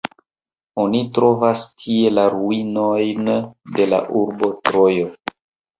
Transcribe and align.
Oni 0.83 1.01
trovas 1.17 1.67
tie 1.83 2.15
la 2.15 2.25
ruinojn 2.37 3.31
de 3.79 3.91
la 3.93 4.05
urbo 4.25 4.55
Trojo. 4.69 5.11